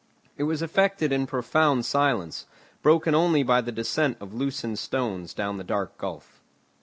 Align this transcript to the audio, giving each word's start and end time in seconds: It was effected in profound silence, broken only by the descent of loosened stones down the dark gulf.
It 0.35 0.45
was 0.45 0.63
effected 0.63 1.11
in 1.11 1.27
profound 1.27 1.85
silence, 1.85 2.47
broken 2.81 3.13
only 3.13 3.43
by 3.43 3.61
the 3.61 3.71
descent 3.71 4.17
of 4.19 4.33
loosened 4.33 4.79
stones 4.79 5.31
down 5.31 5.57
the 5.57 5.63
dark 5.63 5.99
gulf. 5.99 6.41